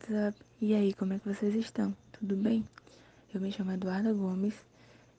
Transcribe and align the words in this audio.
WhatsApp! 0.00 0.38
E 0.62 0.74
aí, 0.74 0.94
como 0.94 1.12
é 1.12 1.18
que 1.18 1.28
vocês 1.28 1.54
estão? 1.54 1.94
Tudo 2.12 2.34
bem? 2.34 2.66
Eu 3.34 3.40
me 3.40 3.52
chamo 3.52 3.72
Eduarda 3.72 4.12
Gomes 4.14 4.54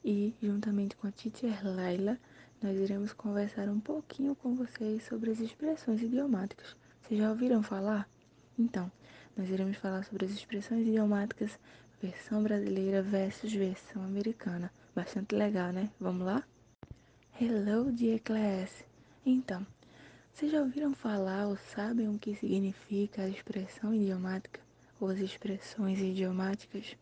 e, 0.04 0.34
juntamente 0.42 0.96
com 0.96 1.06
a 1.06 1.12
teacher 1.12 1.64
Laila, 1.64 2.18
nós 2.60 2.76
iremos 2.76 3.12
conversar 3.12 3.68
um 3.68 3.78
pouquinho 3.78 4.34
com 4.34 4.56
vocês 4.56 5.04
sobre 5.04 5.30
as 5.30 5.38
expressões 5.38 6.02
idiomáticas. 6.02 6.76
Vocês 7.00 7.20
já 7.20 7.30
ouviram 7.30 7.62
falar? 7.62 8.08
Então, 8.58 8.90
nós 9.36 9.48
iremos 9.48 9.76
falar 9.76 10.02
sobre 10.04 10.24
as 10.26 10.32
expressões 10.32 10.86
idiomáticas 10.86 11.58
versão 12.02 12.42
brasileira 12.42 13.02
versus 13.02 13.52
versão 13.52 14.02
americana. 14.02 14.72
Bastante 14.94 15.36
legal, 15.36 15.72
né? 15.72 15.90
Vamos 16.00 16.26
lá? 16.26 16.42
Hello, 17.40 17.92
dear 17.92 18.18
class! 18.20 18.84
Então, 19.24 19.64
vocês 20.32 20.50
já 20.50 20.60
ouviram 20.60 20.92
falar 20.92 21.46
ou 21.46 21.56
sabem 21.56 22.08
o 22.08 22.18
que 22.18 22.34
significa 22.34 23.22
a 23.22 23.28
expressão 23.28 23.94
idiomática 23.94 24.60
ou 25.02 25.10
as 25.10 25.18
expressões 25.18 25.98
idiomáticas? 25.98 26.96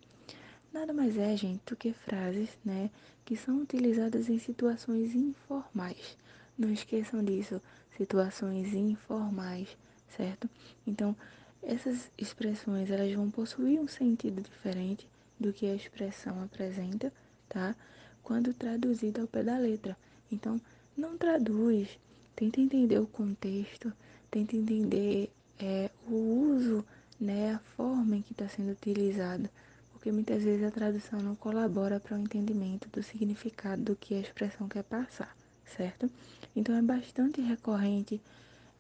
Nada 0.73 0.93
mais 0.93 1.17
é, 1.19 1.37
gente, 1.37 1.61
do 1.67 1.77
que 1.77 1.93
frases, 1.93 2.49
né, 2.65 2.91
que 3.25 3.37
são 3.37 3.59
utilizadas 3.61 4.29
em 4.29 4.39
situações 4.39 5.15
informais. 5.15 6.17
Não 6.57 6.73
esqueçam 6.73 7.23
disso, 7.23 7.61
situações 7.97 8.73
informais, 8.73 9.77
certo? 10.17 10.49
Então, 10.87 11.15
essas 11.63 12.11
expressões, 12.17 12.91
elas 12.91 13.13
vão 13.13 13.31
possuir 13.31 13.79
um 13.79 13.89
sentido 13.89 14.41
diferente 14.41 15.07
do 15.39 15.53
que 15.53 15.67
a 15.67 15.75
expressão 15.75 16.43
apresenta, 16.43 17.13
tá? 17.49 17.77
Quando 18.23 18.55
traduzida 18.55 19.21
ao 19.21 19.27
pé 19.27 19.43
da 19.43 19.59
letra. 19.59 19.97
Então, 20.33 20.61
não 20.97 21.19
traduz 21.19 21.99
tenta 22.41 22.59
entender 22.59 22.99
o 22.99 23.07
contexto, 23.07 23.93
tenta 24.31 24.57
entender 24.57 25.31
é, 25.59 25.91
o 26.09 26.15
uso, 26.15 26.83
né, 27.21 27.53
a 27.55 27.59
forma 27.77 28.17
em 28.17 28.23
que 28.23 28.33
está 28.33 28.49
sendo 28.49 28.73
utilizado, 28.73 29.49
porque 29.93 30.11
muitas 30.11 30.43
vezes 30.43 30.65
a 30.65 30.71
tradução 30.71 31.21
não 31.21 31.35
colabora 31.35 32.01
para 32.01 32.17
o 32.17 32.21
entendimento 32.21 32.89
do 32.89 33.03
significado 33.03 33.83
do 33.83 33.97
que 33.97 34.15
a 34.15 34.21
expressão 34.21 34.69
quer 34.69 34.83
passar, 34.85 35.37
certo? 35.65 36.11
Então 36.57 36.75
é 36.75 36.83
bastante 36.83 37.41
recorrente 37.41 38.21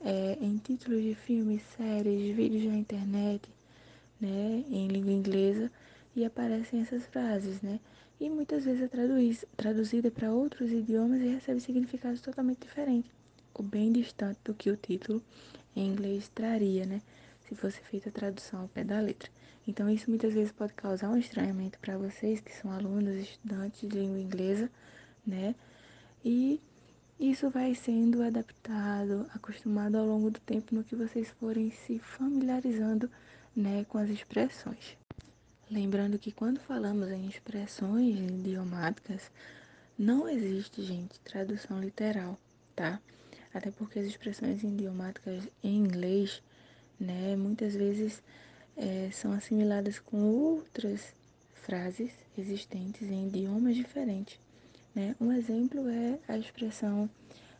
é, 0.00 0.38
em 0.40 0.56
títulos 0.56 1.02
de 1.02 1.14
filmes, 1.14 1.62
séries, 1.76 2.34
vídeos 2.34 2.64
na 2.64 2.76
internet, 2.76 3.42
né, 4.20 4.64
em 4.70 4.88
língua 4.88 5.12
inglesa, 5.12 5.70
e 6.16 6.24
aparecem 6.24 6.80
essas 6.80 7.04
frases, 7.06 7.60
né? 7.60 7.78
E 8.18 8.28
muitas 8.28 8.64
vezes 8.64 8.82
é 8.82 9.36
traduzida 9.56 10.10
para 10.10 10.32
outros 10.32 10.70
idiomas 10.70 11.20
e 11.20 11.28
recebe 11.28 11.60
significados 11.60 12.20
totalmente 12.20 12.66
diferentes 12.66 13.10
o 13.54 13.62
bem 13.62 13.92
distante 13.92 14.38
do 14.44 14.54
que 14.54 14.70
o 14.70 14.76
título 14.76 15.22
em 15.76 15.86
inglês 15.86 16.28
traria, 16.34 16.86
né? 16.86 17.02
Se 17.50 17.56
fosse 17.56 17.80
feita 17.80 18.10
a 18.10 18.12
tradução 18.12 18.60
ao 18.60 18.68
pé 18.68 18.84
da 18.84 19.00
letra. 19.00 19.28
Então, 19.66 19.90
isso 19.90 20.08
muitas 20.08 20.32
vezes 20.32 20.52
pode 20.52 20.72
causar 20.72 21.08
um 21.08 21.16
estranhamento 21.16 21.80
para 21.80 21.98
vocês 21.98 22.40
que 22.40 22.54
são 22.54 22.70
alunos, 22.70 23.16
estudantes 23.16 23.80
de 23.80 23.98
língua 23.98 24.20
inglesa, 24.20 24.70
né? 25.26 25.56
E 26.24 26.60
isso 27.18 27.50
vai 27.50 27.74
sendo 27.74 28.22
adaptado, 28.22 29.26
acostumado 29.34 29.96
ao 29.96 30.06
longo 30.06 30.30
do 30.30 30.38
tempo 30.38 30.72
no 30.72 30.84
que 30.84 30.94
vocês 30.94 31.28
forem 31.40 31.72
se 31.72 31.98
familiarizando, 31.98 33.10
né, 33.54 33.84
com 33.88 33.98
as 33.98 34.08
expressões. 34.08 34.96
Lembrando 35.68 36.20
que 36.20 36.30
quando 36.30 36.60
falamos 36.60 37.10
em 37.10 37.26
expressões 37.26 38.16
idiomáticas, 38.16 39.28
não 39.98 40.28
existe, 40.28 40.82
gente, 40.82 41.18
tradução 41.18 41.80
literal, 41.80 42.38
tá? 42.76 43.00
até 43.52 43.70
porque 43.70 43.98
as 43.98 44.06
expressões 44.06 44.62
idiomáticas 44.62 45.48
em 45.62 45.76
inglês, 45.76 46.42
né, 47.00 47.34
muitas 47.34 47.74
vezes 47.74 48.22
é, 48.76 49.08
são 49.12 49.32
assimiladas 49.32 49.98
com 49.98 50.22
outras 50.22 51.14
frases 51.54 52.12
existentes 52.36 53.08
em 53.10 53.28
idiomas 53.28 53.74
diferentes. 53.74 54.38
Né? 54.94 55.16
Um 55.20 55.32
exemplo 55.32 55.88
é 55.88 56.18
a 56.28 56.36
expressão 56.36 57.08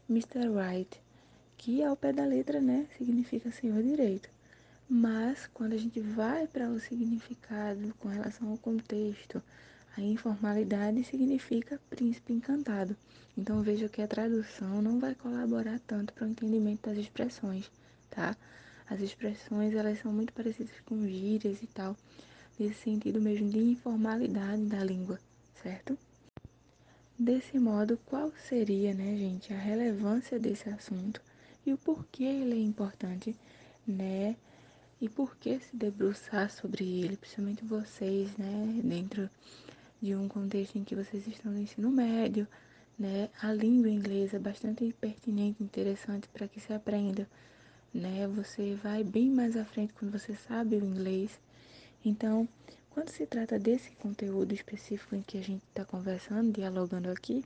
Mr. 0.09 0.49
Right, 0.49 1.01
que 1.57 1.83
ao 1.83 1.97
pé 1.97 2.13
da 2.13 2.25
letra 2.25 2.61
né, 2.61 2.87
significa 2.99 3.51
senhor 3.51 3.83
direito. 3.83 4.29
Mas 4.89 5.49
quando 5.55 5.73
a 5.75 5.77
gente 5.77 6.01
vai 6.01 6.49
para 6.49 6.69
o 6.69 6.81
significado 6.81 7.95
com 8.01 8.09
relação 8.09 8.49
ao 8.49 8.59
contexto, 8.59 9.41
a 9.97 10.01
informalidade 10.01 11.05
significa 11.05 11.81
príncipe 11.89 12.33
encantado. 12.33 12.97
Então 13.39 13.63
veja 13.63 13.89
que 13.89 14.03
a 14.03 14.09
tradução 14.09 14.83
não 14.83 14.99
vai 14.99 15.15
colaborar 15.15 15.79
tanto 15.87 16.13
para 16.13 16.27
o 16.27 16.31
entendimento 16.31 16.89
das 16.89 16.99
expressões, 16.99 17.71
tá? 18.11 18.37
As 18.91 19.01
expressões 19.01 19.73
elas 19.73 20.01
são 20.01 20.13
muito 20.13 20.33
parecidas 20.33 20.75
com 20.85 21.07
gírias 21.07 21.63
e 21.63 21.67
tal, 21.69 21.97
nesse 22.59 22.75
sentido 22.75 23.21
mesmo 23.21 23.49
de 23.49 23.59
informalidade 23.61 24.65
da 24.65 24.83
língua, 24.83 25.21
certo? 25.63 25.97
Desse 27.17 27.57
modo, 27.57 27.97
qual 28.05 28.33
seria, 28.49 28.93
né, 28.93 29.17
gente, 29.17 29.53
a 29.53 29.57
relevância 29.57 30.41
desse 30.41 30.69
assunto 30.69 31.23
e 31.65 31.73
o 31.73 31.79
porquê 31.79 32.25
ele 32.25 32.55
é 32.55 32.63
importante, 32.65 33.37
né? 33.87 34.35
E 35.01 35.09
por 35.09 35.37
que 35.37 35.61
se 35.61 35.77
debruçar 35.77 36.51
sobre 36.51 36.85
ele, 36.85 37.17
principalmente 37.17 37.65
vocês, 37.65 38.37
né, 38.37 38.81
dentro 38.83 39.31
de 40.03 40.17
um 40.17 40.27
contexto 40.27 40.77
em 40.77 40.83
que 40.83 40.97
vocês 40.97 41.29
estão 41.29 41.53
no 41.53 41.61
ensino 41.61 41.91
médio, 41.91 42.45
né? 42.99 43.29
A 43.41 43.53
língua 43.53 43.89
inglesa 43.89 44.37
é 44.37 44.41
bastante 44.41 44.93
pertinente, 45.01 45.63
interessante 45.63 46.27
para 46.29 46.49
que 46.49 46.59
se 46.59 46.73
aprenda, 46.73 47.29
né? 47.93 48.27
Você 48.29 48.75
vai 48.75 49.05
bem 49.05 49.31
mais 49.31 49.57
à 49.57 49.65
frente 49.65 49.93
quando 49.93 50.13
você 50.13 50.35
sabe 50.35 50.77
o 50.77 50.85
inglês. 50.85 51.39
Então, 52.05 52.49
quando 52.91 53.11
se 53.11 53.27
trata 53.27 53.59
desse 53.59 53.91
conteúdo 53.93 54.53
específico 54.53 55.15
em 55.15 55.23
que 55.23 55.39
a 55.39 55.43
gente 55.43 55.63
está 55.69 55.85
conversando, 55.85 56.53
dialogando 56.53 57.11
aqui, 57.11 57.45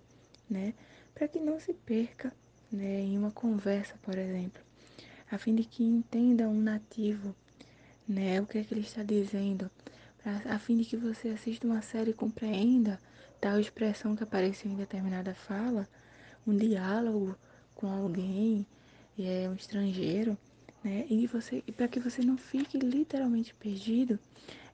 né? 0.48 0.74
Para 1.14 1.28
que 1.28 1.40
não 1.40 1.58
se 1.60 1.72
perca, 1.72 2.32
né? 2.70 3.00
Em 3.00 3.18
uma 3.18 3.30
conversa, 3.30 3.94
por 4.02 4.16
exemplo, 4.16 4.62
a 5.30 5.38
fim 5.38 5.54
de 5.54 5.64
que 5.64 5.84
entenda 5.84 6.48
um 6.48 6.60
nativo, 6.60 7.34
né? 8.06 8.40
O 8.40 8.46
que 8.46 8.58
é 8.58 8.64
que 8.64 8.74
ele 8.74 8.80
está 8.82 9.02
dizendo 9.02 9.70
a 10.46 10.58
fim 10.58 10.78
de 10.78 10.86
que 10.86 10.96
você 10.96 11.28
assista 11.28 11.66
uma 11.66 11.82
série 11.82 12.12
e 12.12 12.14
compreenda 12.14 12.98
tal 13.40 13.60
expressão 13.60 14.16
que 14.16 14.22
apareceu 14.22 14.70
em 14.70 14.74
determinada 14.74 15.34
fala, 15.34 15.86
um 16.46 16.56
diálogo 16.56 17.36
com 17.74 17.86
alguém, 17.88 18.66
é, 19.18 19.48
um 19.48 19.54
estrangeiro, 19.54 20.36
né? 20.82 21.06
E, 21.08 21.26
você, 21.26 21.62
e 21.66 21.72
para 21.72 21.88
que 21.88 22.00
você 22.00 22.22
não 22.22 22.36
fique 22.36 22.78
literalmente 22.78 23.54
perdido, 23.54 24.18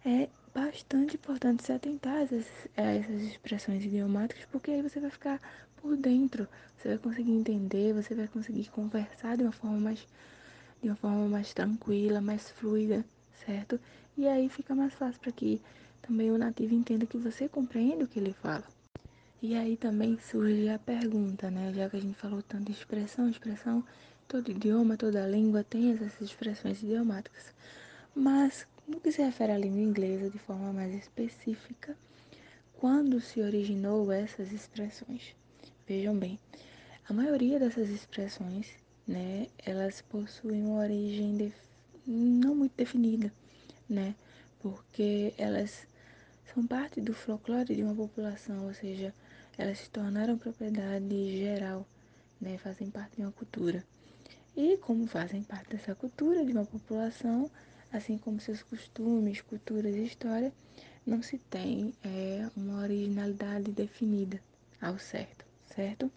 é 0.04 0.28
bastante 0.54 1.16
importante 1.16 1.64
se 1.64 1.72
atentar 1.72 2.14
a 2.14 2.22
essas, 2.22 2.46
a 2.76 2.82
essas 2.82 3.22
expressões 3.22 3.84
idiomáticas, 3.84 4.44
porque 4.50 4.70
aí 4.70 4.82
você 4.82 4.98
vai 5.00 5.10
ficar 5.10 5.40
por 5.76 5.96
dentro, 5.96 6.48
você 6.76 6.88
vai 6.88 6.98
conseguir 6.98 7.32
entender, 7.32 7.94
você 7.94 8.14
vai 8.14 8.28
conseguir 8.28 8.68
conversar 8.70 9.36
de 9.36 9.44
uma 9.44 9.52
forma 9.52 9.78
mais, 9.78 10.06
de 10.82 10.88
uma 10.88 10.96
forma 10.96 11.28
mais 11.28 11.54
tranquila, 11.54 12.20
mais 12.20 12.50
fluida, 12.50 13.04
certo? 13.46 13.78
E 14.16 14.26
aí 14.26 14.48
fica 14.48 14.74
mais 14.74 14.92
fácil 14.94 15.20
para 15.20 15.32
que 15.32 15.60
também 16.02 16.30
o 16.30 16.38
nativo 16.38 16.74
entenda 16.74 17.06
que 17.06 17.16
você 17.16 17.48
compreende 17.48 18.04
o 18.04 18.08
que 18.08 18.18
ele 18.18 18.32
fala. 18.32 18.64
E 19.42 19.54
aí 19.54 19.76
também 19.76 20.18
surge 20.18 20.68
a 20.68 20.78
pergunta, 20.78 21.50
né? 21.50 21.72
Já 21.72 21.88
que 21.88 21.96
a 21.96 22.00
gente 22.00 22.14
falou 22.18 22.42
tanto 22.42 22.64
de 22.64 22.72
expressão, 22.72 23.28
expressão, 23.28 23.82
todo 24.30 24.50
idioma, 24.50 24.96
toda 24.96 25.26
língua 25.26 25.62
tem 25.62 25.92
essas 25.92 26.20
expressões 26.20 26.82
idiomáticas. 26.82 27.52
Mas 28.14 28.66
no 28.88 29.00
que 29.00 29.12
se 29.12 29.20
refere 29.22 29.52
à 29.52 29.58
língua 29.58 29.80
inglesa 29.80 30.30
de 30.30 30.38
forma 30.38 30.72
mais 30.72 30.94
específica, 30.94 31.96
quando 32.74 33.20
se 33.20 33.42
originou 33.42 34.10
essas 34.10 34.52
expressões? 34.52 35.34
Vejam 35.86 36.16
bem, 36.16 36.38
a 37.08 37.12
maioria 37.12 37.58
dessas 37.58 37.90
expressões, 37.90 38.68
né, 39.06 39.48
elas 39.66 40.00
possuem 40.00 40.62
uma 40.62 40.80
origem 40.80 41.52
não 42.06 42.54
muito 42.54 42.76
definida 42.76 43.32
né? 43.90 44.14
Porque 44.60 45.34
elas 45.36 45.86
são 46.54 46.64
parte 46.64 47.00
do 47.00 47.12
folclore 47.12 47.74
de 47.74 47.82
uma 47.82 47.94
população, 47.94 48.66
ou 48.66 48.72
seja, 48.72 49.12
elas 49.58 49.78
se 49.78 49.90
tornaram 49.90 50.38
propriedade 50.38 51.38
geral, 51.38 51.86
né? 52.40 52.56
Fazem 52.58 52.88
parte 52.88 53.16
de 53.16 53.22
uma 53.22 53.32
cultura. 53.32 53.84
E 54.62 54.76
como 54.76 55.06
fazem 55.06 55.42
parte 55.42 55.70
dessa 55.70 55.94
cultura 55.94 56.44
de 56.44 56.52
uma 56.52 56.66
população, 56.66 57.50
assim 57.90 58.18
como 58.18 58.38
seus 58.38 58.62
costumes, 58.62 59.40
culturas 59.40 59.96
e 59.96 60.04
história, 60.04 60.52
não 61.06 61.22
se 61.22 61.38
tem 61.38 61.94
é, 62.04 62.46
uma 62.54 62.82
originalidade 62.82 63.72
definida 63.72 64.38
ao 64.78 64.98
certo, 64.98 65.46
certo? 65.74 66.12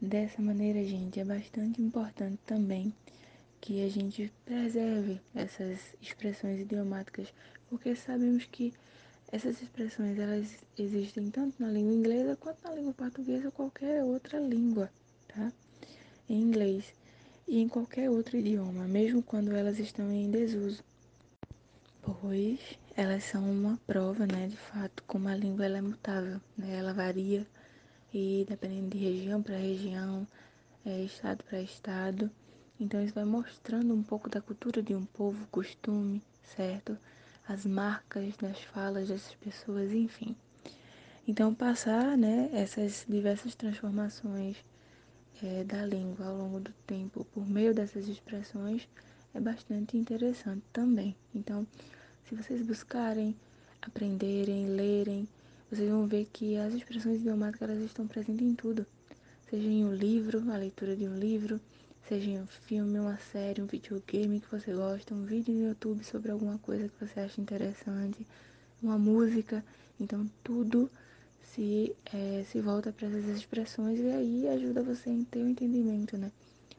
Dessa 0.00 0.42
maneira, 0.42 0.84
gente, 0.84 1.20
é 1.20 1.24
bastante 1.24 1.80
importante 1.80 2.40
também 2.44 2.92
que 3.60 3.84
a 3.84 3.88
gente 3.88 4.32
preserve 4.44 5.20
essas 5.32 5.94
expressões 6.02 6.60
idiomáticas, 6.60 7.32
porque 7.68 7.94
sabemos 7.94 8.46
que 8.46 8.74
essas 9.30 9.62
expressões 9.62 10.18
elas 10.18 10.56
existem 10.76 11.30
tanto 11.30 11.54
na 11.62 11.70
língua 11.70 11.94
inglesa 11.94 12.34
quanto 12.34 12.64
na 12.64 12.74
língua 12.74 12.94
portuguesa 12.94 13.46
ou 13.46 13.52
qualquer 13.52 14.02
outra 14.02 14.40
língua, 14.40 14.90
tá? 15.28 15.52
Em 16.30 16.42
inglês 16.42 16.84
e 17.48 17.60
em 17.60 17.66
qualquer 17.66 18.08
outro 18.08 18.36
idioma, 18.36 18.86
mesmo 18.86 19.20
quando 19.20 19.50
elas 19.50 19.80
estão 19.80 20.12
em 20.12 20.30
desuso. 20.30 20.80
pois 22.00 22.60
elas 22.94 23.24
são 23.24 23.50
uma 23.50 23.76
prova, 23.84 24.28
né, 24.28 24.46
de 24.46 24.56
fato, 24.56 25.02
como 25.08 25.26
a 25.26 25.34
língua 25.34 25.64
ela 25.64 25.78
é 25.78 25.80
mutável, 25.80 26.40
né, 26.56 26.76
ela 26.78 26.94
varia 26.94 27.44
e 28.14 28.46
dependendo 28.48 28.90
de 28.90 28.98
região 28.98 29.42
para 29.42 29.56
região, 29.56 30.24
é, 30.86 31.02
estado 31.02 31.42
para 31.42 31.60
estado, 31.60 32.30
então 32.78 33.02
isso 33.02 33.14
vai 33.14 33.24
mostrando 33.24 33.92
um 33.92 34.04
pouco 34.04 34.30
da 34.30 34.40
cultura 34.40 34.80
de 34.80 34.94
um 34.94 35.04
povo, 35.04 35.48
costume, 35.48 36.22
certo? 36.44 36.96
As 37.48 37.66
marcas 37.66 38.36
das 38.36 38.62
falas 38.62 39.08
dessas 39.08 39.34
pessoas, 39.34 39.92
enfim. 39.92 40.36
Então 41.26 41.52
passar, 41.52 42.16
né, 42.16 42.50
essas 42.52 43.04
diversas 43.08 43.56
transformações 43.56 44.64
é, 45.42 45.64
da 45.64 45.84
língua 45.84 46.26
ao 46.26 46.36
longo 46.36 46.60
do 46.60 46.72
tempo 46.86 47.24
por 47.26 47.48
meio 47.48 47.74
dessas 47.74 48.08
expressões 48.08 48.86
é 49.34 49.40
bastante 49.40 49.96
interessante 49.96 50.62
também. 50.72 51.16
Então, 51.34 51.66
se 52.28 52.34
vocês 52.34 52.62
buscarem, 52.62 53.34
aprenderem, 53.80 54.66
lerem, 54.66 55.28
vocês 55.70 55.88
vão 55.88 56.06
ver 56.06 56.28
que 56.32 56.56
as 56.56 56.74
expressões 56.74 57.20
idiomáticas 57.20 57.70
elas 57.70 57.84
estão 57.84 58.06
presentes 58.06 58.46
em 58.46 58.54
tudo. 58.54 58.86
Seja 59.48 59.68
em 59.68 59.84
um 59.84 59.94
livro, 59.94 60.50
a 60.50 60.56
leitura 60.56 60.96
de 60.96 61.08
um 61.08 61.16
livro, 61.16 61.60
seja 62.08 62.30
em 62.30 62.40
um 62.40 62.46
filme, 62.46 62.98
uma 62.98 63.16
série, 63.16 63.62
um 63.62 63.66
videogame 63.66 64.40
que 64.40 64.50
você 64.50 64.72
gosta, 64.72 65.14
um 65.14 65.24
vídeo 65.24 65.54
no 65.54 65.68
YouTube 65.68 66.04
sobre 66.04 66.30
alguma 66.30 66.58
coisa 66.58 66.88
que 66.88 67.04
você 67.04 67.20
acha 67.20 67.40
interessante, 67.40 68.26
uma 68.82 68.98
música. 68.98 69.64
Então, 69.98 70.28
tudo 70.42 70.90
se, 71.54 71.96
é, 72.12 72.44
se 72.44 72.60
volta 72.60 72.92
para 72.92 73.08
essas 73.08 73.26
expressões 73.26 73.98
e 73.98 74.08
aí 74.10 74.48
ajuda 74.48 74.82
você 74.82 75.10
a 75.10 75.24
ter 75.30 75.40
o 75.40 75.46
um 75.46 75.48
entendimento, 75.48 76.16
né? 76.16 76.30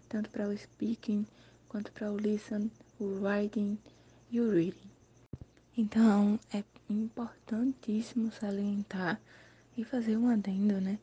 Tanto 0.07 0.29
para 0.29 0.47
o 0.47 0.57
speaking, 0.57 1.25
quanto 1.67 1.91
para 1.91 2.11
o 2.11 2.17
listen, 2.17 2.71
o 2.99 3.21
writing 3.21 3.77
e 4.31 4.39
o 4.39 4.49
reading. 4.49 4.89
Então, 5.77 6.39
é 6.53 6.63
importantíssimo 6.89 8.31
salientar 8.31 9.19
e 9.77 9.83
fazer 9.83 10.17
um 10.17 10.29
adendo, 10.29 10.79
né? 10.79 10.97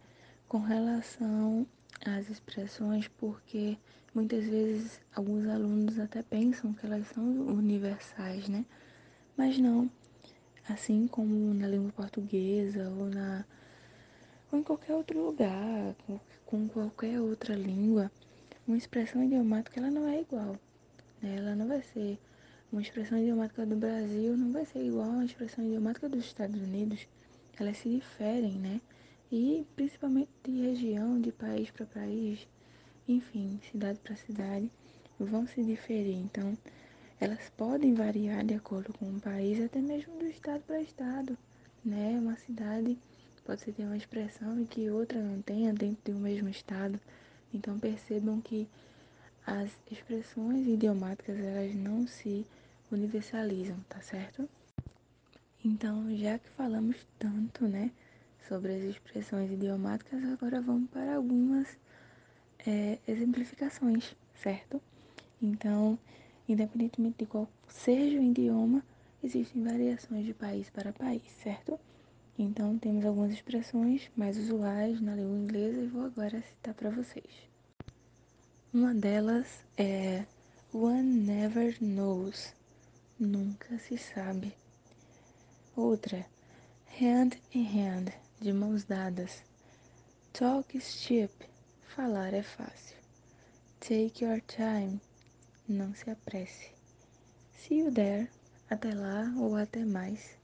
Com 0.46 0.58
relação 0.58 1.66
às 2.06 2.30
expressões, 2.30 3.06
porque 3.18 3.76
muitas 4.14 4.44
vezes 4.44 5.00
alguns 5.14 5.46
alunos 5.46 5.98
até 5.98 6.22
pensam 6.22 6.72
que 6.72 6.86
elas 6.86 7.06
são 7.08 7.24
universais, 7.24 8.48
né? 8.48 8.64
Mas 9.36 9.58
não. 9.58 9.90
Assim 10.66 11.06
como 11.06 11.52
na 11.54 11.66
língua 11.66 11.92
portuguesa 11.92 12.90
ou 12.90 13.06
na 13.06 13.44
ou 14.50 14.58
em 14.58 14.62
qualquer 14.62 14.94
outro 14.94 15.24
lugar, 15.24 15.94
com, 16.06 16.20
com 16.46 16.68
qualquer 16.68 17.20
outra 17.20 17.54
língua, 17.54 18.10
uma 18.66 18.76
expressão 18.76 19.22
idiomática 19.22 19.80
ela 19.80 19.90
não 19.90 20.08
é 20.08 20.20
igual. 20.20 20.56
Né? 21.22 21.36
Ela 21.36 21.54
não 21.54 21.66
vai 21.66 21.82
ser 21.82 22.18
uma 22.70 22.82
expressão 22.82 23.18
idiomática 23.18 23.64
do 23.64 23.76
Brasil 23.76 24.36
não 24.36 24.52
vai 24.52 24.66
ser 24.66 24.84
igual 24.84 25.06
a 25.06 25.14
uma 25.14 25.24
expressão 25.24 25.64
idiomática 25.64 26.08
dos 26.08 26.24
Estados 26.24 26.60
Unidos. 26.60 27.08
Elas 27.58 27.78
se 27.78 27.88
diferem, 27.88 28.52
né? 28.52 28.80
E 29.32 29.66
principalmente 29.74 30.28
de 30.44 30.62
região, 30.62 31.20
de 31.20 31.32
país 31.32 31.70
para 31.70 31.86
país, 31.86 32.46
enfim, 33.08 33.58
cidade 33.70 33.98
para 34.00 34.16
cidade, 34.16 34.70
vão 35.18 35.46
se 35.46 35.64
diferir. 35.64 36.16
Então, 36.16 36.56
elas 37.18 37.50
podem 37.56 37.94
variar 37.94 38.44
de 38.44 38.54
acordo 38.54 38.92
com 38.92 39.06
o 39.06 39.20
país, 39.20 39.64
até 39.64 39.80
mesmo 39.80 40.18
do 40.18 40.26
estado 40.26 40.62
para 40.66 40.80
estado, 40.80 41.36
né? 41.84 42.18
Uma 42.20 42.36
cidade 42.36 42.98
pode 43.48 43.62
ser 43.62 43.72
ter 43.72 43.84
uma 43.84 43.96
expressão 43.96 44.60
e 44.60 44.66
que 44.66 44.90
outra 44.90 45.18
não 45.18 45.40
tenha 45.40 45.72
dentro 45.72 45.98
de 46.04 46.12
um 46.12 46.20
mesmo 46.20 46.50
estado. 46.50 47.00
Então 47.52 47.78
percebam 47.78 48.42
que 48.42 48.68
as 49.46 49.70
expressões 49.90 50.66
idiomáticas 50.66 51.38
elas 51.38 51.74
não 51.74 52.06
se 52.06 52.44
universalizam, 52.92 53.78
tá 53.88 54.02
certo? 54.02 54.46
Então, 55.64 56.14
já 56.14 56.38
que 56.38 56.50
falamos 56.50 56.98
tanto, 57.18 57.66
né, 57.66 57.90
sobre 58.46 58.74
as 58.74 58.82
expressões 58.82 59.50
idiomáticas, 59.50 60.22
agora 60.24 60.60
vamos 60.60 60.90
para 60.90 61.16
algumas 61.16 61.66
é, 62.66 62.98
exemplificações, 63.08 64.14
certo? 64.34 64.78
Então, 65.40 65.98
independentemente 66.46 67.20
de 67.20 67.26
qual 67.26 67.48
seja 67.66 68.18
o 68.18 68.22
idioma, 68.22 68.84
existem 69.24 69.64
variações 69.64 70.26
de 70.26 70.34
país 70.34 70.68
para 70.68 70.92
país, 70.92 71.22
certo? 71.42 71.80
Então, 72.38 72.78
temos 72.78 73.04
algumas 73.04 73.32
expressões 73.32 74.08
mais 74.16 74.38
usuais 74.38 75.00
na 75.00 75.16
língua 75.16 75.36
inglesa 75.36 75.80
e 75.80 75.88
vou 75.88 76.04
agora 76.04 76.40
citar 76.40 76.72
para 76.72 76.88
vocês. 76.88 77.48
Uma 78.72 78.94
delas 78.94 79.64
é 79.76 80.24
One 80.72 81.02
never 81.02 81.76
knows, 81.82 82.54
nunca 83.18 83.76
se 83.80 83.98
sabe. 83.98 84.54
Outra, 85.74 86.24
hand 87.00 87.30
in 87.52 87.64
hand, 87.64 88.12
de 88.40 88.52
mãos 88.52 88.84
dadas. 88.84 89.42
Talk 90.32 90.76
is 90.78 90.84
cheap, 90.84 91.32
falar 91.88 92.32
é 92.32 92.42
fácil. 92.44 92.96
Take 93.80 94.24
your 94.24 94.40
time, 94.42 95.00
não 95.68 95.92
se 95.92 96.08
apresse. 96.08 96.70
See 97.54 97.80
you 97.80 97.90
there, 97.90 98.30
até 98.70 98.94
lá 98.94 99.34
ou 99.38 99.56
até 99.56 99.84
mais. 99.84 100.37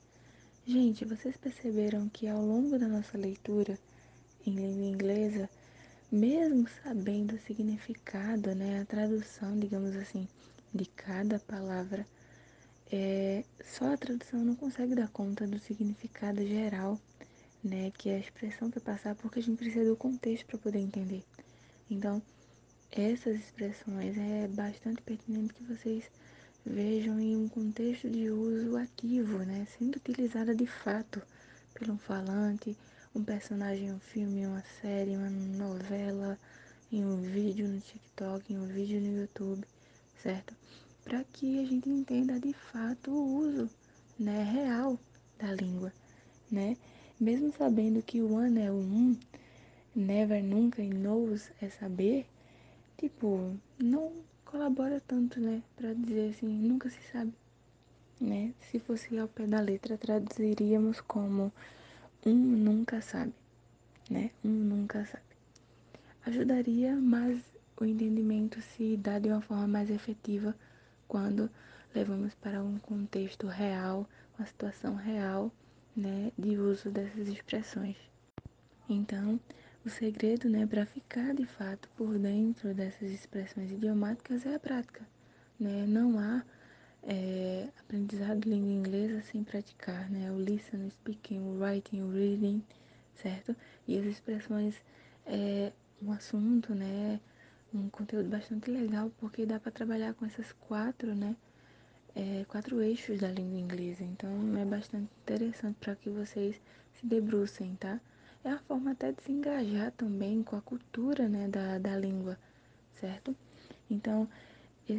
Gente, 0.67 1.05
vocês 1.05 1.37
perceberam 1.37 2.09
que 2.09 2.27
ao 2.27 2.41
longo 2.41 2.79
da 2.79 2.89
nossa 2.89 3.19
leitura 3.19 3.79
em 4.47 4.55
língua 4.55 4.87
inglesa, 4.87 5.51
mesmo 6.11 6.67
sabendo 6.83 7.35
o 7.35 7.39
significado, 7.39 8.55
né, 8.55 8.81
a 8.81 8.87
tradução, 8.87 9.59
digamos 9.59 9.95
assim, 9.95 10.27
de 10.73 10.87
cada 10.87 11.39
palavra, 11.39 12.07
é, 12.91 13.45
só 13.63 13.93
a 13.93 13.97
tradução 13.99 14.43
não 14.43 14.57
consegue 14.57 14.95
dar 14.95 15.09
conta 15.09 15.47
do 15.47 15.59
significado 15.59 16.43
geral, 16.47 16.99
né, 17.63 17.91
que 17.99 18.09
é 18.09 18.15
a 18.15 18.21
expressão 18.21 18.71
que 18.71 18.81
passar, 18.81 19.15
porque 19.17 19.41
a 19.41 19.43
gente 19.43 19.59
precisa 19.59 19.85
do 19.85 19.97
contexto 19.97 20.47
para 20.47 20.59
poder 20.59 20.79
entender. 20.79 21.23
Então, 21.91 22.23
essas 22.91 23.37
expressões 23.37 24.17
é 24.17 24.49
bastante 24.49 25.03
pertinente 25.03 25.53
que 25.53 25.63
vocês 25.63 26.05
vejam 26.65 27.21
em 27.21 27.37
um 27.37 27.49
contexto 27.49 28.09
de 28.09 28.31
uso 28.31 28.77
ativo, 28.77 29.39
né, 29.39 29.67
sendo 29.79 29.97
utilizada 29.97 30.55
de 30.55 30.67
fato 30.67 31.23
um 31.89 31.99
falante, 31.99 32.77
um 33.15 33.23
personagem 33.23 33.89
em 33.89 33.93
um 33.93 33.99
filme, 33.99 34.47
uma 34.47 34.65
série, 34.81 35.17
uma 35.17 35.29
novela, 35.29 36.39
em 36.91 37.05
um 37.05 37.21
vídeo 37.21 37.69
no 37.69 37.81
TikTok, 37.81 38.53
em 38.53 38.59
um 38.59 38.67
vídeo 38.67 39.01
no 39.01 39.21
YouTube, 39.21 39.67
certo? 40.23 40.55
Para 41.05 41.23
que 41.25 41.61
a 41.61 41.67
gente 41.67 41.91
entenda 41.91 42.41
de 42.41 42.53
fato 42.53 43.11
o 43.11 43.39
uso, 43.39 43.71
né, 44.19 44.45
real 44.45 44.99
da 45.39 45.53
língua, 45.53 45.93
né? 46.51 46.77
Mesmo 47.21 47.53
sabendo 47.53 48.03
que 48.03 48.23
o 48.23 48.33
one 48.33 48.61
é 48.61 48.71
o 48.71 48.77
um, 48.77 49.17
never, 49.95 50.43
nunca 50.43 50.83
e 50.83 50.89
knows 50.89 51.51
é 51.61 51.69
saber, 51.69 52.27
tipo, 52.97 53.55
não 53.79 54.13
colabora 54.55 55.03
tanto, 55.09 55.41
né? 55.41 55.65
Para 55.75 55.93
dizer 55.95 56.31
assim, 56.31 56.47
nunca 56.47 56.89
se 56.89 57.03
sabe, 57.11 57.35
né? 58.21 58.55
Se 58.61 58.79
fosse 58.79 59.19
ao 59.19 59.27
pé 59.27 59.49
da 59.49 59.61
letra, 59.61 59.99
traduziríamos 59.99 61.01
como 61.01 61.53
um 62.25 62.35
nunca 62.35 63.01
sabe, 63.01 63.35
né? 64.09 64.31
Um 64.45 64.51
nunca 64.51 65.05
sabe. 65.07 65.25
Ajudaria, 66.25 66.95
mas 66.95 67.43
o 67.81 67.85
entendimento 67.85 68.63
se 68.63 68.97
dá 68.97 69.19
de 69.19 69.29
uma 69.29 69.41
forma 69.41 69.67
mais 69.67 69.91
efetiva 69.91 70.55
quando 71.09 71.51
levamos 71.93 72.33
para 72.37 72.63
um 72.63 72.79
contexto 72.79 73.49
real, 73.49 74.09
uma 74.39 74.47
situação 74.47 74.95
real, 74.95 75.51
né, 75.97 76.31
de 76.39 76.57
uso 76.57 76.93
dessas 76.93 77.27
expressões. 77.27 77.97
Então, 78.89 79.41
o 79.85 79.91
segredo, 79.91 80.49
né, 80.49 80.67
para 80.67 80.87
ficar 80.87 81.35
de 81.35 81.45
fato 81.45 81.89
por 81.97 82.19
dentro 82.19 82.73
dessas 82.73 83.11
expressões 83.11 83.71
idiomáticas 83.71 84.47
é 84.47 84.55
a 84.55 84.59
prática, 84.59 85.07
né? 85.61 85.85
Não 85.87 86.19
há 86.19 86.43
é, 87.03 87.69
aprendizado 87.79 88.41
de 88.41 88.49
língua 88.49 88.73
inglesa 88.73 89.21
sem 89.23 89.45
praticar, 89.45 90.11
né? 90.11 90.31
O 90.33 90.39
listening, 90.39 90.87
o 90.87 90.91
speaking, 90.91 91.39
o 91.41 91.61
writing, 91.61 92.01
o 92.01 92.11
reading, 92.11 92.63
certo? 93.15 93.55
E 93.87 93.99
as 93.99 94.07
expressões 94.07 94.75
é 95.27 95.71
um 96.03 96.13
assunto, 96.13 96.75
né? 96.75 97.21
Um 97.73 97.91
conteúdo 97.91 98.31
bastante 98.31 98.71
legal 98.71 99.11
porque 99.19 99.45
dá 99.45 99.61
para 99.61 99.71
trabalhar 99.71 100.15
com 100.15 100.25
essas 100.25 100.53
quatro, 100.53 101.15
né? 101.15 101.37
É, 102.17 102.45
quatro 102.49 102.81
eixos 102.81 103.21
da 103.21 103.29
língua 103.29 103.59
inglesa. 103.59 104.03
Então 104.03 104.31
é 104.57 104.65
bastante 104.65 105.11
interessante 105.23 105.77
para 105.79 105.95
que 105.95 106.09
vocês 106.09 106.59
se 106.95 107.07
debrucem, 107.07 107.77
tá? 107.77 108.01
É 108.45 108.51
a 108.51 108.59
forma 108.59 108.93
até 108.93 109.11
de 109.11 109.23
se 109.23 109.33
engajar 109.33 109.91
também 109.93 110.43
com 110.43 110.57
a 110.57 110.61
cultura 110.61 111.29
né, 111.29 111.49
da, 111.49 111.79
da 111.79 111.97
língua, 111.97 112.39
certo? 112.95 113.35
Então, 113.91 114.29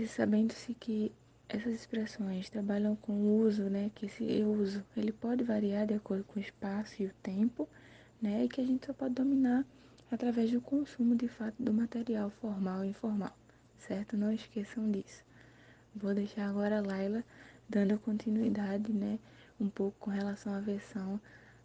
sabendo-se 0.08 0.74
que 0.74 1.12
essas 1.48 1.74
expressões 1.74 2.50
trabalham 2.50 2.96
com 2.96 3.14
o 3.14 3.42
uso, 3.42 3.64
né, 3.64 3.92
que 3.94 4.08
esse 4.08 4.24
uso 4.44 4.84
ele 4.98 5.12
pode 5.12 5.44
variar 5.44 5.86
de 5.86 5.94
acordo 5.94 6.24
com 6.24 6.40
o 6.40 6.42
espaço 6.42 7.04
e 7.04 7.06
o 7.06 7.14
tempo, 7.22 7.70
né, 8.22 8.46
e 8.46 8.50
que 8.50 8.62
a 8.62 8.66
gente 8.66 8.88
só 8.88 8.94
pode 8.94 9.14
dominar 9.14 9.64
através 10.12 10.52
do 10.52 10.60
consumo 10.60 11.16
de 11.16 11.28
fato 11.28 11.56
do 11.60 11.72
material 11.72 12.30
formal 12.30 12.84
e 12.84 12.90
informal, 12.90 13.36
certo? 13.78 14.18
Não 14.18 14.32
esqueçam 14.32 14.90
disso. 14.90 15.24
Vou 15.96 16.14
deixar 16.14 16.50
agora 16.50 16.80
a 16.80 16.82
Laila 16.82 17.24
dando 17.70 18.00
continuidade, 18.00 18.92
né, 18.92 19.20
um 19.60 19.70
pouco 19.70 19.98
com 20.00 20.10
relação 20.10 20.54
à 20.54 20.60
versão 20.60 21.20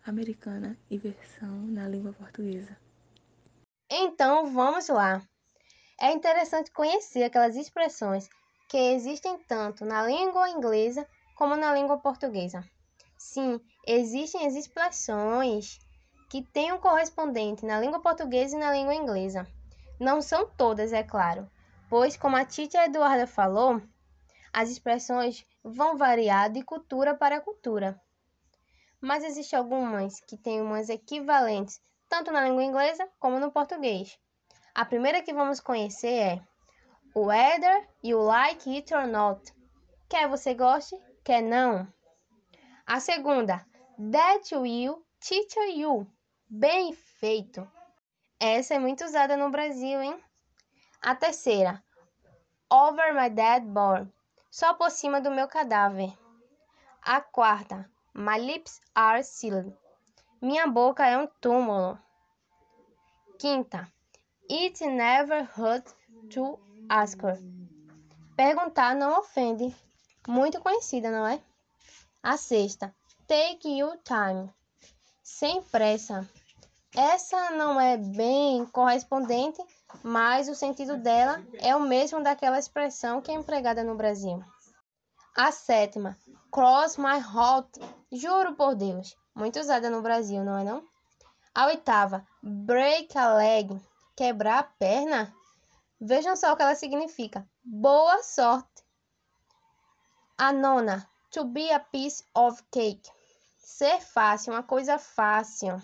americana 0.05 0.77
e 0.91 0.99
versão 0.99 1.67
na 1.67 1.89
língua 1.89 2.13
portuguesa. 2.13 2.77
Então, 3.91 4.47
vamos 4.53 4.89
lá. 4.89 5.23
É 6.01 6.13
interessante 6.13 6.71
conhecer 6.71 7.25
aquelas 7.25 7.57
expressões 7.57 8.29
que 8.69 8.77
existem 8.77 9.37
tanto 9.49 9.85
na 9.85 10.07
língua 10.07 10.49
inglesa 10.49 11.07
como 11.35 11.57
na 11.57 11.75
língua 11.75 11.99
portuguesa. 11.99 12.65
Sim, 13.19 13.61
existem 13.87 14.47
as 14.47 14.55
expressões 14.55 15.79
que 16.31 16.43
têm 16.43 16.73
um 16.73 16.79
correspondente 16.79 17.67
na 17.67 17.81
língua 17.81 18.01
portuguesa 18.01 18.57
e 18.57 18.61
na 18.61 18.73
língua 18.73 18.95
inglesa. 18.95 19.47
Não 19.99 20.23
são 20.23 20.47
todas, 20.47 20.93
é 20.93 21.03
claro, 21.03 21.51
pois, 21.89 22.17
como 22.17 22.37
a 22.37 22.45
Tita 22.45 22.85
Eduarda 22.85 23.27
falou, 23.27 23.83
as 24.53 24.71
expressões 24.71 25.45
vão 25.63 25.97
variar 25.97 26.51
de 26.51 26.63
cultura 26.63 27.15
para 27.15 27.41
cultura. 27.41 28.01
Mas 29.01 29.25
existem 29.25 29.59
algumas 29.59 30.21
que 30.21 30.37
têm 30.37 30.61
umas 30.61 30.89
equivalentes 30.89 31.81
tanto 32.09 32.33
na 32.33 32.45
língua 32.45 32.65
inglesa 32.65 33.09
como 33.19 33.39
no 33.39 33.53
português. 33.53 34.19
A 34.75 34.85
primeira 34.85 35.23
que 35.23 35.33
vamos 35.33 35.61
conhecer 35.61 36.09
é 36.09 36.43
Whether 37.15 37.89
you 38.03 38.21
like 38.21 38.69
it 38.69 38.93
or 38.95 39.07
not. 39.07 39.53
Quer 40.09 40.29
você 40.29 40.55
goste, 40.55 40.97
quer 41.25 41.43
não. 41.43 41.87
A 42.87 43.01
segunda, 43.01 43.65
That 44.13 44.55
will 44.57 45.05
teach 45.21 45.55
you. 45.77 46.07
Bem 46.49 46.93
feito. 46.93 47.71
Essa 48.41 48.75
é 48.75 48.79
muito 48.79 49.05
usada 49.05 49.37
no 49.37 49.51
Brasil, 49.51 50.01
hein? 50.01 50.19
A 51.03 51.15
terceira, 51.15 51.85
Over 52.73 53.13
my 53.13 53.29
dead 53.29 53.65
body. 53.65 54.11
Só 54.51 54.73
por 54.75 54.91
cima 54.91 55.21
do 55.21 55.31
meu 55.31 55.47
cadáver. 55.47 56.17
A 57.03 57.21
quarta, 57.21 57.91
My 58.15 58.39
lips 58.39 58.81
are 58.95 59.23
sealed. 59.23 59.73
Minha 60.41 60.67
boca 60.67 61.07
é 61.07 61.17
um 61.17 61.29
túmulo. 61.41 61.99
Quinta, 63.39 63.91
It 64.51 64.85
never 64.85 65.49
hurt 65.57 65.95
to 66.31 66.59
ask 66.89 67.23
her. 67.23 67.39
Perguntar 68.37 68.97
não 68.97 69.19
ofende. 69.19 69.75
Muito 70.27 70.61
conhecida, 70.61 71.11
não 71.11 71.27
é? 71.27 71.41
A 72.23 72.37
sexta, 72.37 72.95
Take 73.31 73.79
your 73.79 73.97
time. 74.03 74.51
Sem 75.23 75.63
pressa. 75.63 76.29
Essa 76.97 77.53
não 77.53 77.81
é 77.81 77.97
bem 77.97 78.67
correspondente, 78.67 79.63
mas 80.03 80.49
o 80.49 80.55
sentido 80.57 80.97
dela 80.97 81.41
é 81.61 81.77
o 81.77 81.81
mesmo 81.81 82.21
daquela 82.25 82.59
expressão 82.59 83.21
que 83.21 83.31
é 83.31 83.35
empregada 83.35 83.85
no 83.85 83.95
Brasil. 83.95 84.43
A 85.37 85.53
sétima, 85.53 86.19
cross 86.51 86.97
my 86.97 87.19
heart, 87.19 87.79
juro 88.11 88.55
por 88.55 88.75
Deus, 88.75 89.17
muito 89.35 89.59
usada 89.59 89.89
no 89.89 90.03
Brasil, 90.03 90.45
não 90.45 90.59
é 90.59 90.65
não? 90.65 90.85
A 91.55 91.67
oitava, 91.67 92.27
break 92.43 93.17
a 93.17 93.35
leg, 93.35 93.81
quebrar 94.17 94.59
a 94.59 94.63
perna. 94.63 95.35
Vejam 96.01 96.37
só 96.37 96.53
o 96.53 96.57
que 96.57 96.63
ela 96.63 96.75
significa. 96.75 97.49
Boa 97.63 98.23
sorte. 98.23 98.85
A 100.39 100.53
nona, 100.53 101.09
to 101.31 101.45
be 101.45 101.71
a 101.71 101.79
piece 101.79 102.25
of 102.35 102.63
cake, 102.71 103.11
ser 103.59 104.01
fácil, 104.01 104.53
uma 104.53 104.63
coisa 104.63 104.99
fácil, 104.99 105.81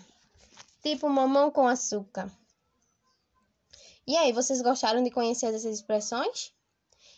tipo 0.81 1.07
mamão 1.07 1.51
com 1.51 1.67
açúcar. 1.67 2.31
E 4.05 4.15
aí, 4.15 4.31
vocês 4.31 4.61
gostaram 4.61 5.03
de 5.03 5.11
conhecer 5.11 5.47
essas 5.47 5.65
expressões? 5.65 6.53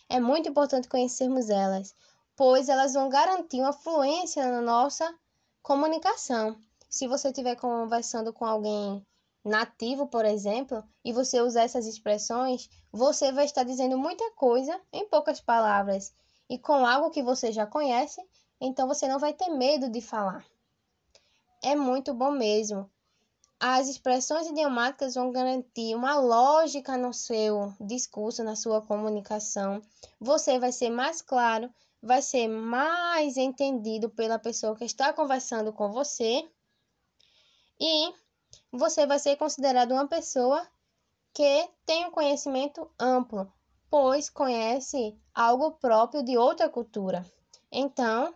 É 0.09 0.19
muito 0.19 0.49
importante 0.49 0.89
conhecermos 0.89 1.49
elas, 1.49 1.95
pois 2.39 2.69
elas 2.69 2.93
vão 2.93 3.09
garantir 3.09 3.59
uma 3.59 3.73
fluência 3.73 4.49
na 4.49 4.61
nossa 4.61 5.13
comunicação. 5.61 6.57
Se 6.89 7.05
você 7.05 7.27
estiver 7.27 7.57
conversando 7.57 8.31
com 8.31 8.45
alguém 8.45 9.05
nativo, 9.43 10.07
por 10.07 10.23
exemplo, 10.23 10.81
e 11.03 11.11
você 11.11 11.41
usar 11.41 11.63
essas 11.63 11.85
expressões, 11.85 12.69
você 12.93 13.29
vai 13.33 13.43
estar 13.43 13.65
dizendo 13.65 13.97
muita 13.97 14.23
coisa 14.31 14.79
em 14.93 15.05
poucas 15.09 15.41
palavras 15.41 16.13
e 16.49 16.57
com 16.57 16.85
algo 16.85 17.09
que 17.09 17.21
você 17.21 17.51
já 17.51 17.67
conhece, 17.67 18.25
então 18.61 18.87
você 18.87 19.05
não 19.05 19.19
vai 19.19 19.33
ter 19.33 19.49
medo 19.49 19.89
de 19.89 19.99
falar. 19.99 20.45
É 21.61 21.75
muito 21.75 22.13
bom 22.13 22.31
mesmo. 22.31 22.89
As 23.59 23.89
expressões 23.89 24.47
idiomáticas 24.47 25.15
vão 25.15 25.29
garantir 25.29 25.93
uma 25.93 26.17
lógica 26.17 26.95
no 26.95 27.13
seu 27.13 27.73
discurso, 27.81 28.45
na 28.45 28.55
sua 28.55 28.81
comunicação. 28.81 29.81
Você 30.21 30.57
vai 30.57 30.71
ser 30.71 30.89
mais 30.89 31.21
claro, 31.21 31.69
vai 32.01 32.21
ser 32.21 32.47
mais 32.47 33.37
entendido 33.37 34.09
pela 34.09 34.39
pessoa 34.39 34.75
que 34.75 34.85
está 34.85 35.11
conversando 35.11 35.73
com 35.73 35.91
você 35.91 36.47
e 37.79 38.13
você 38.71 39.05
vai 39.05 39.19
ser 39.19 39.35
considerado 39.35 39.91
uma 39.91 40.07
pessoa 40.07 40.65
que 41.33 41.69
tem 41.85 42.05
um 42.05 42.11
conhecimento 42.11 42.89
amplo, 42.99 43.51
pois 43.89 44.29
conhece 44.29 45.17
algo 45.33 45.71
próprio 45.71 46.23
de 46.23 46.37
outra 46.37 46.69
cultura. 46.69 47.25
Então, 47.71 48.33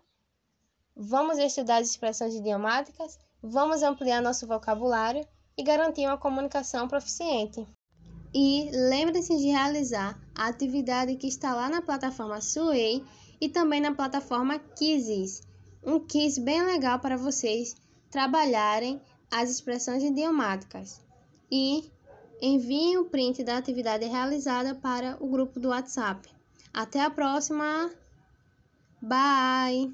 vamos 0.95 1.37
estudar 1.37 1.77
as 1.77 1.89
expressões 1.89 2.35
idiomáticas, 2.35 3.17
vamos 3.41 3.81
ampliar 3.81 4.21
nosso 4.21 4.47
vocabulário 4.47 5.27
e 5.57 5.63
garantir 5.63 6.05
uma 6.05 6.17
comunicação 6.17 6.87
proficiente. 6.87 7.65
E 8.33 8.69
lembre-se 8.71 9.37
de 9.37 9.47
realizar 9.47 10.19
a 10.35 10.47
atividade 10.47 11.15
que 11.17 11.27
está 11.27 11.53
lá 11.53 11.69
na 11.69 11.81
plataforma 11.81 12.41
Suei 12.41 13.05
e 13.43 13.49
também 13.49 13.81
na 13.81 13.93
plataforma 13.93 14.57
Quizzes, 14.57 15.41
um 15.85 15.99
quiz 15.99 16.37
bem 16.37 16.63
legal 16.63 16.97
para 16.99 17.17
vocês 17.17 17.75
trabalharem 18.09 19.01
as 19.29 19.49
expressões 19.49 20.01
idiomáticas. 20.01 21.01
E 21.51 21.91
enviem 22.41 22.97
o 22.97 23.03
print 23.03 23.43
da 23.43 23.57
atividade 23.57 24.05
realizada 24.05 24.73
para 24.73 25.17
o 25.19 25.27
grupo 25.27 25.59
do 25.59 25.67
WhatsApp. 25.67 26.29
Até 26.73 27.01
a 27.01 27.09
próxima! 27.09 27.91
Bye! 29.01 29.93